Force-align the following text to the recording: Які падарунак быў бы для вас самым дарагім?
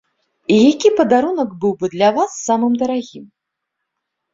Які 0.69 0.91
падарунак 1.01 1.53
быў 1.67 1.73
бы 1.85 1.93
для 1.95 2.09
вас 2.19 2.31
самым 2.49 2.73
дарагім? 2.83 3.25